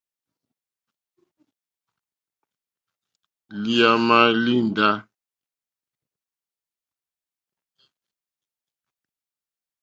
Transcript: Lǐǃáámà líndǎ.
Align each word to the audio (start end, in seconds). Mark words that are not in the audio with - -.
Lǐǃáámà 3.61 4.19
líndǎ. 4.43 4.91